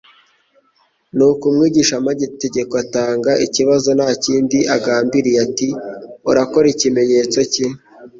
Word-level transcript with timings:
Nuko 1.15 1.43
umwigishamategeko 1.51 2.73
atanga 2.83 3.31
ikibazo 3.45 3.89
nta 3.97 4.09
kindi 4.23 4.57
agambiriye 4.75 5.39
ati: 5.47 5.67
"Urakora 6.29 6.67
kimenyetso 6.79 7.39
ki 7.53 7.65